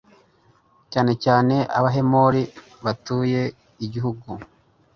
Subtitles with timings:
[0.91, 2.41] cyane cyane abahemori
[2.83, 3.41] batuye
[3.85, 4.29] igihugu